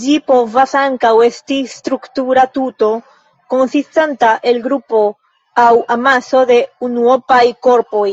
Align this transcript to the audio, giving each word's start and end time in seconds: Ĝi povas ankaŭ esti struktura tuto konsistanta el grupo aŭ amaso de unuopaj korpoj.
Ĝi 0.00 0.14
povas 0.30 0.72
ankaŭ 0.80 1.12
esti 1.26 1.56
struktura 1.74 2.44
tuto 2.58 2.90
konsistanta 3.54 4.34
el 4.52 4.60
grupo 4.68 5.00
aŭ 5.66 5.74
amaso 5.98 6.44
de 6.54 6.60
unuopaj 6.90 7.44
korpoj. 7.70 8.08